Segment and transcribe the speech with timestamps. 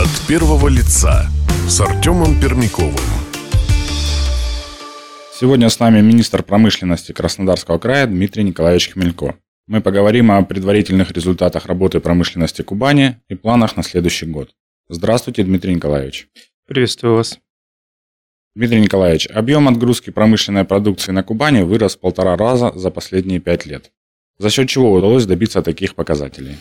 [0.00, 1.28] От первого лица
[1.68, 2.94] с Артемом Пермяковым.
[5.38, 9.36] Сегодня с нами министр промышленности Краснодарского края Дмитрий Николаевич Хмелько.
[9.66, 14.54] Мы поговорим о предварительных результатах работы промышленности Кубани и планах на следующий год.
[14.88, 16.28] Здравствуйте, Дмитрий Николаевич.
[16.66, 17.38] Приветствую вас.
[18.54, 23.66] Дмитрий Николаевич, объем отгрузки промышленной продукции на Кубани вырос в полтора раза за последние пять
[23.66, 23.92] лет.
[24.38, 26.56] За счет чего удалось добиться таких показателей?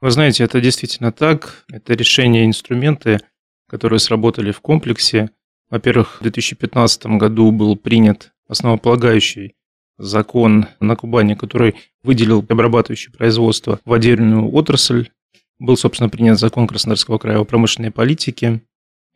[0.00, 1.64] Вы знаете, это действительно так.
[1.72, 3.18] Это решения инструменты,
[3.68, 5.30] которые сработали в комплексе.
[5.70, 9.54] Во-первых, в 2015 году был принят основополагающий
[9.98, 15.10] закон на Кубани, который выделил обрабатывающее производство в отдельную отрасль.
[15.58, 18.62] Был, собственно, принят закон Краснодарского края о промышленной политике.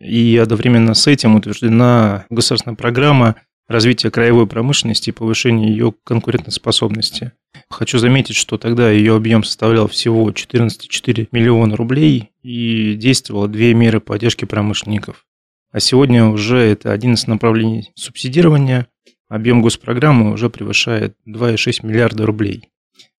[0.01, 3.37] И одновременно с этим утверждена государственная программа
[3.69, 7.33] развития краевой промышленности и повышения ее конкурентоспособности.
[7.73, 13.99] Хочу заметить, что тогда ее объем составлял всего 14,4 миллиона рублей и действовало две меры
[13.99, 15.27] поддержки промышленников.
[15.73, 18.89] А сегодня уже это 11 направлений субсидирования,
[19.29, 22.69] объем госпрограммы уже превышает 2,6 миллиарда рублей.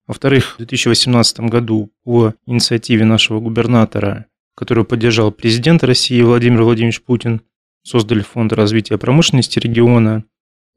[0.06, 7.42] Во-вторых, в 2018 году по инициативе нашего губернатора, которую поддержал президент России Владимир Владимирович Путин,
[7.82, 10.24] создали фонд развития промышленности региона,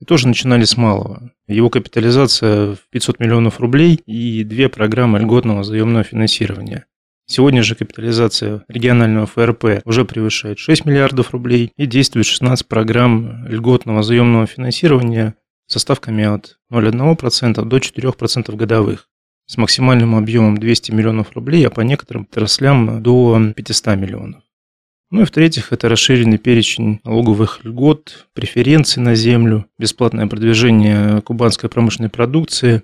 [0.01, 1.33] и тоже начинали с малого.
[1.49, 6.87] Его капитализация в 500 миллионов рублей и две программы льготного заемного финансирования.
[7.29, 14.05] Сегодня же капитализация регионального ФРП уже превышает 6 миллиардов рублей и действует 16 программ льготного
[14.05, 15.35] заемного финансирования
[15.67, 19.09] со ставками от 0,1% до 4% годовых
[19.47, 24.43] с максимальным объемом 200 миллионов рублей, а по некоторым отраслям до 500 миллионов.
[25.11, 32.11] Ну и в-третьих, это расширенный перечень налоговых льгот, преференций на землю, бесплатное продвижение кубанской промышленной
[32.11, 32.83] продукции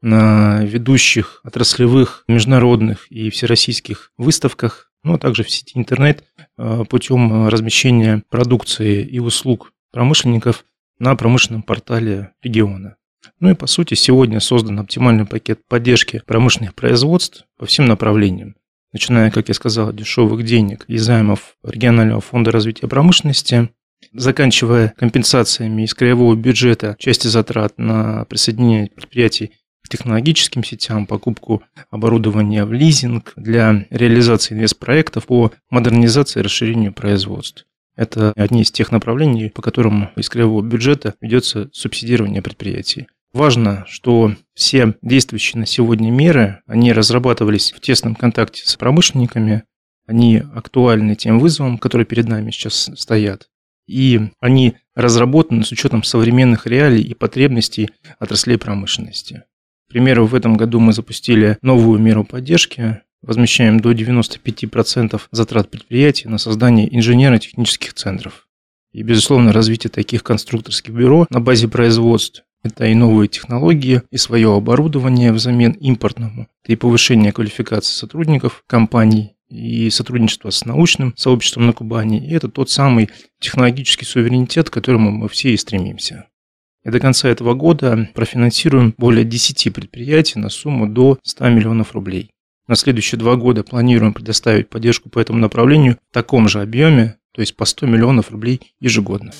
[0.00, 6.24] на ведущих отраслевых, международных и всероссийских выставках, ну а также в сети интернет
[6.56, 10.64] э, путем размещения продукции и услуг промышленников
[10.98, 12.96] на промышленном портале региона.
[13.40, 18.54] Ну и по сути сегодня создан оптимальный пакет поддержки промышленных производств по всем направлениям
[18.92, 23.70] начиная, как я сказал, дешевых денег и займов регионального фонда развития промышленности,
[24.12, 32.64] заканчивая компенсациями из краевого бюджета части затрат на присоединение предприятий к технологическим сетям, покупку оборудования
[32.64, 37.66] в лизинг для реализации инвестпроектов по модернизации и расширению производств.
[37.96, 43.08] Это одни из тех направлений, по которым из краевого бюджета ведется субсидирование предприятий.
[43.32, 49.64] Важно, что все действующие на сегодня меры, они разрабатывались в тесном контакте с промышленниками,
[50.06, 53.48] они актуальны тем вызовам, которые перед нами сейчас стоят.
[53.86, 59.44] И они разработаны с учетом современных реалий и потребностей отраслей промышленности.
[59.86, 66.28] К примеру, в этом году мы запустили новую меру поддержки, возмещаем до 95% затрат предприятий
[66.28, 68.46] на создание инженерно-технических центров.
[68.92, 74.54] И, безусловно, развитие таких конструкторских бюро на базе производств это и новые технологии, и свое
[74.54, 76.48] оборудование взамен импортному.
[76.66, 82.18] И повышение квалификации сотрудников компаний, и сотрудничество с научным сообществом на Кубани.
[82.18, 83.10] И это тот самый
[83.40, 86.26] технологический суверенитет, к которому мы все и стремимся.
[86.84, 92.30] И до конца этого года профинансируем более 10 предприятий на сумму до 100 миллионов рублей.
[92.66, 97.40] На следующие два года планируем предоставить поддержку по этому направлению в таком же объеме, то
[97.40, 99.32] есть по 100 миллионов рублей ежегодно.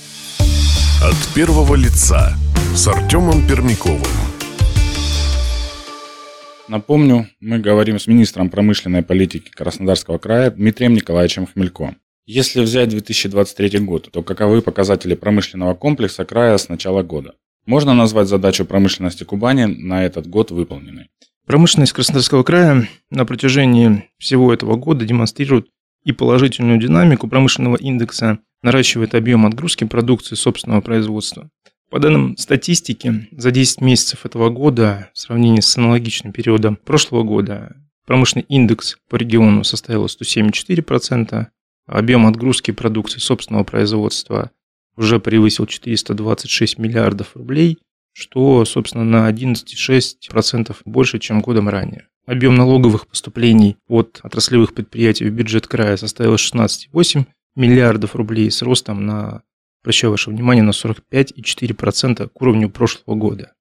[1.03, 2.37] От первого лица
[2.78, 4.00] с Артемом Пермяковым.
[6.69, 11.97] Напомню, мы говорим с министром промышленной политики Краснодарского края Дмитрием Николаевичем Хмелько.
[12.25, 17.34] Если взять 2023 год, то каковы показатели промышленного комплекса края с начала года?
[17.66, 21.09] Можно назвать задачу промышленности Кубани на этот год выполненной?
[21.49, 25.66] Промышленность Краснодарского края на протяжении всего этого года демонстрирует
[26.05, 31.50] и положительную динамику промышленного индекса, наращивает объем отгрузки продукции собственного производства.
[31.91, 37.76] По данным статистики, за 10 месяцев этого года в сравнении с аналогичным периодом прошлого года
[38.06, 41.47] промышленный индекс по региону составил 107,4%,
[41.86, 44.51] а объем отгрузки продукции собственного производства
[44.97, 47.78] уже превысил 426 миллиардов рублей,
[48.13, 52.09] что, собственно, на 11,6% больше, чем годом ранее.
[52.27, 57.24] Объем налоговых поступлений от отраслевых предприятий в бюджет края составил 16,8
[57.57, 59.42] миллиардов рублей с ростом на
[59.89, 63.55] Обращаю ваше внимание на 45,4% к уровню прошлого года.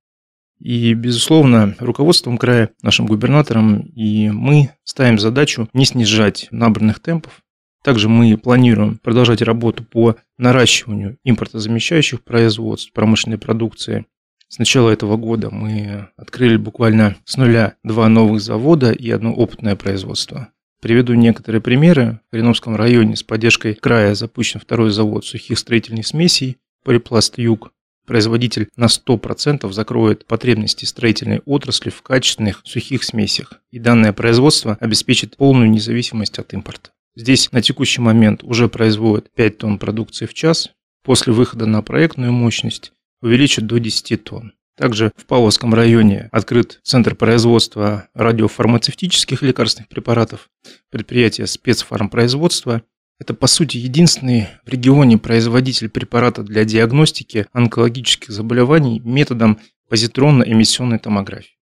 [0.59, 7.41] И, безусловно, руководством края, нашим губернатором и мы ставим задачу не снижать набранных темпов.
[7.81, 14.05] Также мы планируем продолжать работу по наращиванию импортозамещающих производств промышленной продукции.
[14.49, 19.77] С начала этого года мы открыли буквально с нуля два новых завода и одно опытное
[19.77, 20.49] производство.
[20.79, 22.19] Приведу некоторые примеры.
[22.27, 27.71] В Кореновском районе с поддержкой края запущен второй завод сухих строительных смесей «Полипласт Юг».
[28.05, 33.53] Производитель на 100% закроет потребности строительной отрасли в качественных сухих смесях.
[33.71, 36.91] И данное производство обеспечит полную независимость от импорта.
[37.15, 40.69] Здесь на текущий момент уже производят 5 тонн продукции в час.
[41.03, 44.53] После выхода на проектную мощность увеличат до 10 тонн.
[44.77, 50.49] Также в Павловском районе открыт Центр производства радиофармацевтических лекарственных препаратов,
[50.91, 52.83] предприятие спецфармпроизводства.
[53.19, 59.59] Это, по сути, единственный в регионе производитель препарата для диагностики онкологических заболеваний методом
[59.89, 61.57] позитронно-эмиссионной томографии.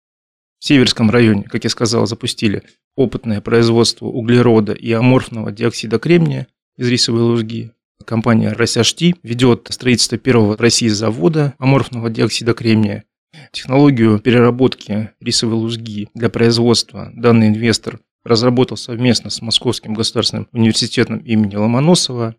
[0.60, 2.62] В Северском районе, как я сказал, запустили
[2.94, 6.46] опытное производство углерода и аморфного диоксида кремния
[6.76, 7.72] из рисовой лужги.
[8.04, 13.04] Компания «Росяшти» ведет строительство первого в России завода аморфного диоксида кремния.
[13.52, 21.56] Технологию переработки рисовой лузги для производства данный инвестор разработал совместно с Московским государственным университетом имени
[21.56, 22.36] Ломоносова.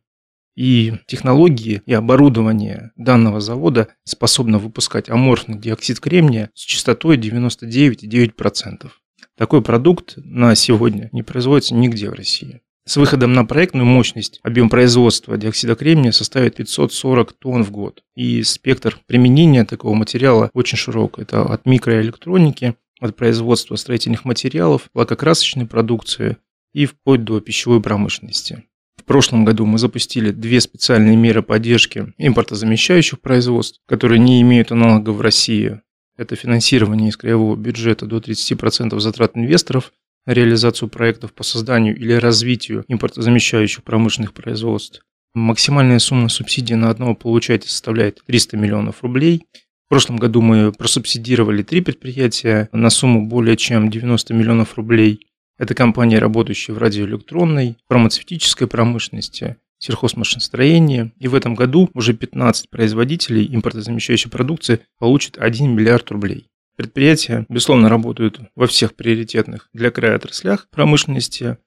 [0.56, 8.90] И технологии и оборудование данного завода способны выпускать аморфный диоксид кремния с частотой 99,9%.
[9.38, 12.62] Такой продукт на сегодня не производится нигде в России.
[12.92, 18.04] С выходом на проектную мощность объем производства диоксида кремния составит 540 тонн в год.
[18.18, 21.18] И спектр применения такого материала очень широк.
[21.18, 26.36] Это от микроэлектроники, от производства строительных материалов, лакокрасочной продукции
[26.74, 28.66] и вплоть до пищевой промышленности.
[28.98, 35.16] В прошлом году мы запустили две специальные меры поддержки импортозамещающих производств, которые не имеют аналогов
[35.16, 35.80] в России.
[36.18, 39.94] Это финансирование из краевого бюджета до 30% затрат инвесторов
[40.26, 45.02] реализацию проектов по созданию или развитию импортозамещающих промышленных производств.
[45.34, 49.46] Максимальная сумма субсидий на одного получателя составляет 300 миллионов рублей.
[49.86, 55.28] В прошлом году мы просубсидировали три предприятия на сумму более чем 90 миллионов рублей.
[55.58, 61.12] Это компании, работающие в радиоэлектронной, фармацевтической промышленности, сельхозмашиностроении.
[61.18, 66.51] И в этом году уже 15 производителей импортозамещающей продукции получат 1 миллиард рублей.
[66.76, 71.58] Предприятия, безусловно, работают во всех приоритетных для края отраслях промышленности,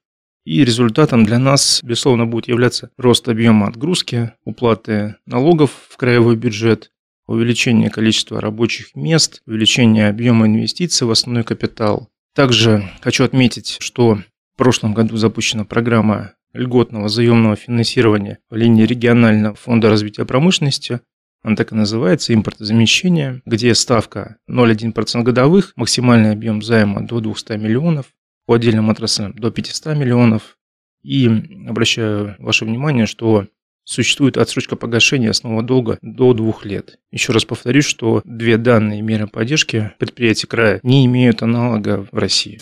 [0.45, 6.91] и результатом для нас, безусловно, будет являться рост объема отгрузки, уплаты налогов в краевой бюджет,
[7.25, 12.09] увеличение количества рабочих мест, увеличение объема инвестиций в основной капитал.
[12.35, 14.15] Также хочу отметить, что
[14.53, 21.01] в прошлом году запущена программа льготного заемного финансирования в линии регионального фонда развития промышленности,
[21.45, 28.07] он так и называется, импортозамещение, где ставка 0,1% годовых, максимальный объем займа до 200 миллионов,
[28.47, 30.57] по отдельным отраслям до 500 миллионов.
[31.03, 31.27] И
[31.67, 33.45] обращаю ваше внимание, что
[33.83, 36.97] существует отсрочка погашения основного долга до двух лет.
[37.11, 42.59] Еще раз повторюсь, что две данные меры поддержки предприятий края не имеют аналога в России.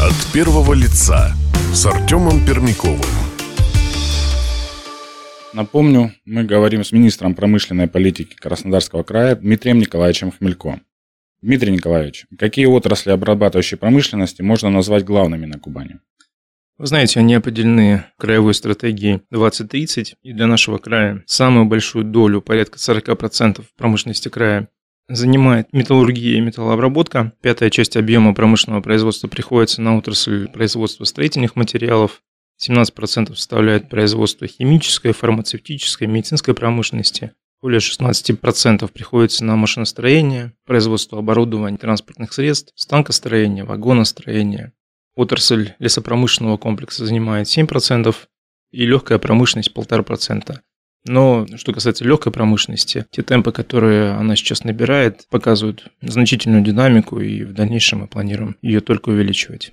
[0.00, 1.34] От первого лица
[1.74, 3.25] с Артемом Пермяковым.
[5.56, 10.80] Напомню, мы говорим с министром промышленной политики Краснодарского края Дмитрием Николаевичем Хмелько.
[11.40, 16.00] Дмитрий Николаевич, какие отрасли обрабатывающей промышленности можно назвать главными на Кубани?
[16.76, 22.76] Вы знаете, они определены краевой стратегией 2030, и для нашего края самую большую долю, порядка
[22.76, 24.68] 40% промышленности края,
[25.08, 27.32] занимает металлургия и металлообработка.
[27.40, 32.20] Пятая часть объема промышленного производства приходится на отрасль производства строительных материалов,
[32.64, 37.32] 17% составляет производство химической, фармацевтической, медицинской промышленности.
[37.62, 44.72] Более 16% приходится на машиностроение, производство оборудования транспортных средств, станкостроение, вагоностроение.
[45.14, 48.14] Отрасль лесопромышленного комплекса занимает 7%
[48.72, 50.58] и легкая промышленность 1,5%.
[51.08, 57.44] Но что касается легкой промышленности, те темпы, которые она сейчас набирает, показывают значительную динамику, и
[57.44, 59.72] в дальнейшем мы планируем ее только увеличивать.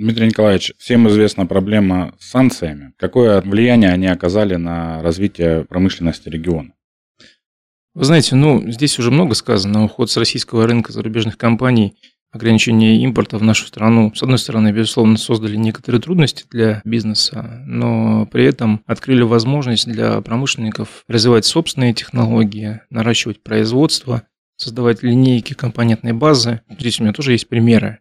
[0.00, 2.94] Дмитрий Николаевич, всем известна проблема с санкциями.
[2.96, 6.72] Какое влияние они оказали на развитие промышленности региона?
[7.92, 9.84] Вы знаете, ну, здесь уже много сказано.
[9.84, 11.98] Уход с российского рынка зарубежных компаний,
[12.30, 18.24] ограничение импорта в нашу страну, с одной стороны, безусловно, создали некоторые трудности для бизнеса, но
[18.24, 24.22] при этом открыли возможность для промышленников развивать собственные технологии, наращивать производство,
[24.56, 26.62] создавать линейки компонентной базы.
[26.78, 27.98] Здесь у меня тоже есть примеры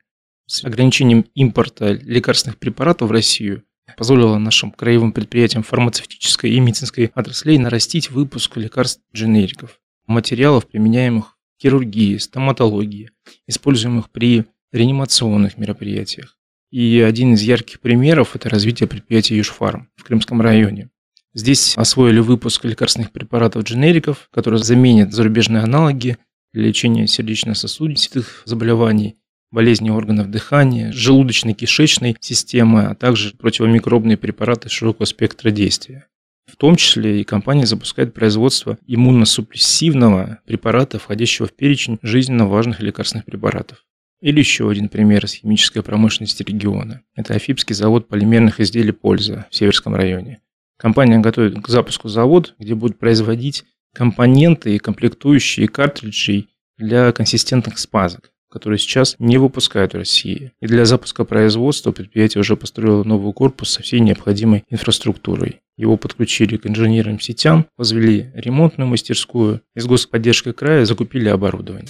[0.49, 3.63] с ограничением импорта лекарственных препаратов в Россию
[3.97, 11.61] позволило нашим краевым предприятиям фармацевтической и медицинской отраслей нарастить выпуск лекарств дженериков, материалов, применяемых в
[11.61, 13.11] хирургии, стоматологии,
[13.45, 16.35] используемых при реанимационных мероприятиях.
[16.71, 20.89] И один из ярких примеров– это развитие предприятия Южфарм в Крымском районе.
[21.35, 26.17] Здесь освоили выпуск лекарственных препаратов дженериков, которые заменят зарубежные аналоги
[26.53, 29.18] для лечения сердечно-сосудистых заболеваний
[29.51, 36.07] болезни органов дыхания, желудочно-кишечной системы, а также противомикробные препараты широкого спектра действия.
[36.45, 43.25] В том числе и компания запускает производство иммуносупрессивного препарата, входящего в перечень жизненно важных лекарственных
[43.25, 43.85] препаратов.
[44.21, 47.01] Или еще один пример из химической промышленности региона.
[47.15, 50.41] Это Афипский завод полимерных изделий «Польза» в Северском районе.
[50.77, 53.63] Компания готовит к запуску завод, где будет производить
[53.93, 60.51] компоненты и комплектующие картриджей для консистентных спазок которые сейчас не выпускают в России.
[60.61, 65.61] И для запуска производства предприятие уже построило новый корпус со всей необходимой инфраструктурой.
[65.77, 71.87] Его подключили к инженерным сетям, возвели ремонтную мастерскую и с господдержкой края закупили оборудование.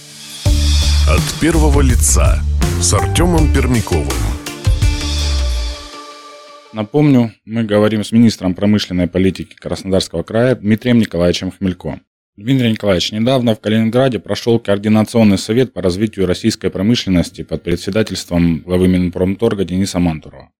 [1.08, 2.40] От первого лица
[2.80, 4.06] с Артемом Пермяковым.
[6.72, 12.00] Напомню, мы говорим с министром промышленной политики Краснодарского края Дмитрием Николаевичем Хмелько.
[12.40, 18.88] Дмитрий Николаевич, недавно в Калининграде прошел Координационный совет по развитию российской промышленности под председательством главы
[18.88, 20.50] Минпромторга Дениса Мантурова.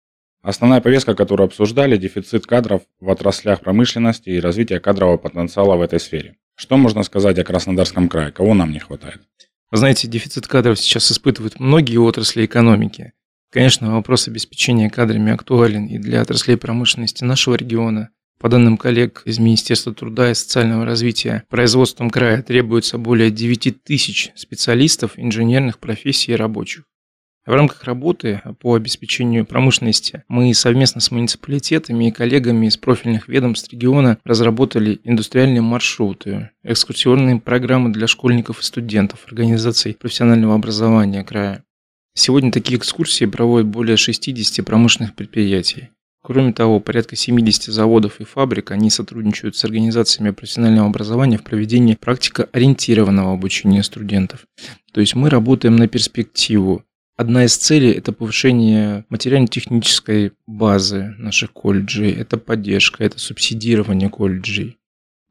[0.42, 6.00] Основная повестка, которую обсуждали, дефицит кадров в отраслях промышленности и развитие кадрового потенциала в этой
[6.00, 6.36] сфере.
[6.54, 8.30] Что можно сказать о Краснодарском крае?
[8.30, 9.22] Кого нам не хватает?
[9.70, 13.14] Вы знаете, дефицит кадров сейчас испытывают многие отрасли экономики.
[13.50, 18.10] Конечно, вопрос обеспечения кадрами актуален и для отраслей промышленности нашего региона–
[18.40, 24.32] по данным коллег из Министерства труда и социального развития, производством края требуется более 9 тысяч
[24.34, 26.84] специалистов инженерных профессий и рабочих.
[27.44, 33.70] В рамках работы по обеспечению промышленности мы совместно с муниципалитетами и коллегами из профильных ведомств
[33.72, 41.62] региона разработали индустриальные маршруты, экскурсионные программы для школьников и студентов, организаций профессионального образования края.
[42.14, 45.90] Сегодня такие экскурсии проводят более 60 промышленных предприятий.
[46.22, 51.94] Кроме того, порядка 70 заводов и фабрик, они сотрудничают с организациями профессионального образования в проведении
[51.94, 54.46] практико-ориентированного обучения студентов.
[54.92, 56.84] То есть мы работаем на перспективу.
[57.16, 64.79] Одна из целей– это повышение материально-технической базы наших колледжей, это поддержка, это субсидирование колледжей.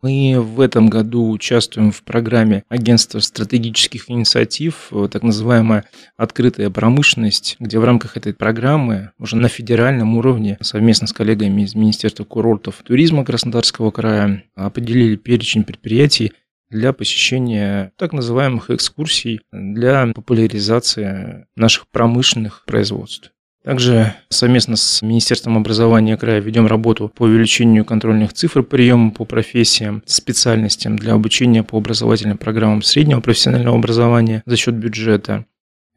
[0.01, 7.79] Мы в этом году участвуем в программе Агентства стратегических инициатив, так называемая «Открытая промышленность», где
[7.79, 13.25] в рамках этой программы уже на федеральном уровне совместно с коллегами из Министерства курортов туризма
[13.25, 16.31] Краснодарского края определили перечень предприятий,
[16.69, 23.31] для посещения так называемых экскурсий для популяризации наших промышленных производств.
[23.63, 30.01] Также совместно с Министерством образования края ведем работу по увеличению контрольных цифр приема по профессиям,
[30.05, 35.45] специальностям для обучения по образовательным программам среднего профессионального образования за счет бюджета.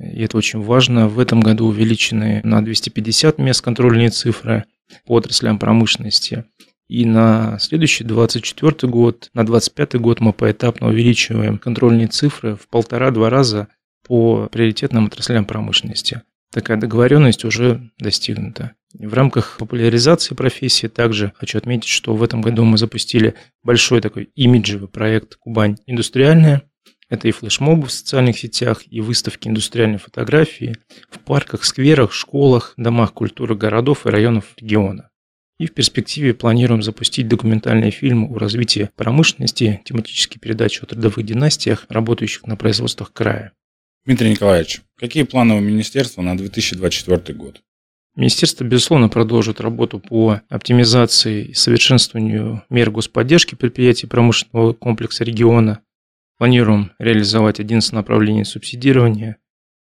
[0.00, 1.08] И это очень важно.
[1.08, 4.64] В этом году увеличены на 250 мест контрольные цифры
[5.06, 6.44] по отраслям промышленности.
[6.88, 13.30] И на следующий 24 год, на 25 год мы поэтапно увеличиваем контрольные цифры в полтора-два
[13.30, 13.68] раза
[14.04, 18.72] по приоритетным отраслям промышленности такая договоренность уже достигнута.
[18.94, 24.30] В рамках популяризации профессии также хочу отметить, что в этом году мы запустили большой такой
[24.34, 26.62] имиджевый проект «Кубань индустриальная».
[27.08, 30.76] Это и флешмобы в социальных сетях, и выставки индустриальной фотографии
[31.10, 35.10] в парках, скверах, школах, домах культуры городов и районов региона.
[35.58, 41.86] И в перспективе планируем запустить документальный фильм о развитии промышленности, тематические передачи о трудовых династиях,
[41.88, 43.52] работающих на производствах края.
[44.04, 47.62] Дмитрий Николаевич, какие планы у министерства на 2024 год?
[48.16, 55.82] Министерство, безусловно, продолжит работу по оптимизации и совершенствованию мер господдержки предприятий промышленного комплекса региона.
[56.36, 59.36] Планируем реализовать 11 направлений субсидирования.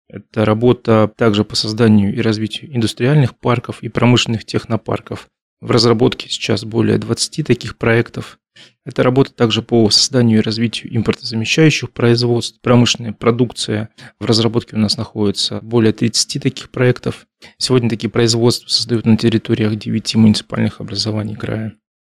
[0.08, 5.28] Это работа также по созданию и развитию индустриальных парков и промышленных технопарков.
[5.60, 8.38] В разработке сейчас более 20 таких проектов.
[8.84, 13.88] Это работа также по созданию и развитию импортозамещающих производств, промышленная продукция.
[14.20, 17.26] В разработке у нас находится более 30 таких проектов.
[17.58, 21.74] Сегодня такие производства создают на территориях 9 муниципальных образований края.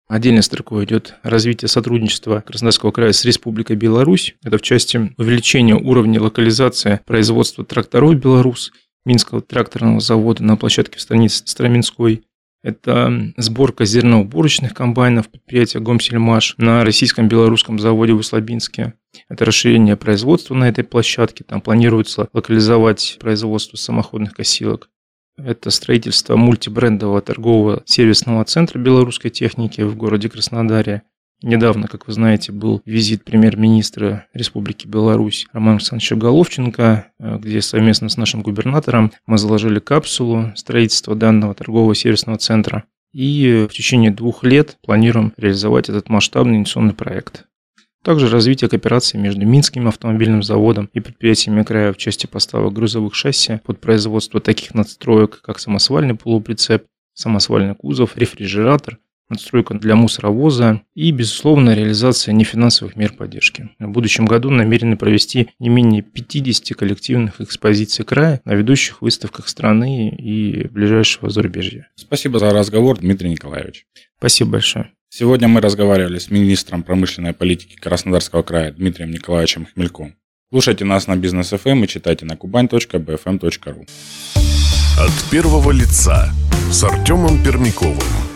[0.08, 4.36] Отдельной строкой идет развитие сотрудничества Краснодарского края с Республикой Беларусь.
[4.42, 8.72] Это в части увеличения уровня локализации производства тракторов «Беларусь»,
[9.04, 12.24] Минского тракторного завода на площадке в станице Строминской,
[12.62, 18.94] это сборка зерноуборочных комбайнов предприятия Гомсельмаш на российском белорусском заводе в Услабинске.
[19.28, 21.44] Это расширение производства на этой площадке.
[21.44, 24.90] Там планируется локализовать производство самоходных косилок.
[25.36, 31.02] Это строительство мультибрендового торгового сервисного центра белорусской техники в городе Краснодаре.
[31.42, 38.08] Недавно, как вы знаете, был визит премьер-министра Республики Беларусь Романа Александровича Головченко, э, где совместно
[38.08, 42.84] с нашим губернатором мы заложили капсулу строительства данного торгового сервисного центра.
[43.12, 47.46] И в течение двух лет планируем реализовать этот масштабный инвестиционный проект.
[48.02, 53.60] Также развитие кооперации между Минским автомобильным заводом и предприятиями края в части поставок грузовых шасси
[53.64, 61.74] под производство таких надстроек, как самосвальный полуприцеп, самосвальный кузов, рефрижератор, надстройка для мусоровоза и, безусловно,
[61.74, 63.70] реализация нефинансовых мер поддержки.
[63.78, 70.10] В будущем году намерены провести не менее 50 коллективных экспозиций края на ведущих выставках страны
[70.10, 71.88] и ближайшего зарубежья.
[71.94, 73.86] Спасибо за разговор, Дмитрий Николаевич.
[74.18, 74.90] Спасибо большое.
[75.10, 80.14] Сегодня мы разговаривали с министром промышленной политики Краснодарского края Дмитрием Николаевичем Хмельком.
[80.50, 83.88] Слушайте нас на бизнес FM эм и читайте на kuban.bfm.ru.
[84.98, 86.30] От первого лица
[86.70, 88.27] с Артемом Пермяковым.